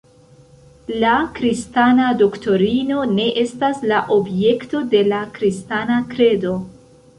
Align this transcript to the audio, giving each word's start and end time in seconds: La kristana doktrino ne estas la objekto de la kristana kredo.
La 1.03 1.11
kristana 1.39 2.07
doktrino 2.21 3.05
ne 3.19 3.27
estas 3.43 3.85
la 3.93 4.01
objekto 4.17 4.83
de 4.97 5.05
la 5.13 5.23
kristana 5.39 6.03
kredo. 6.17 6.59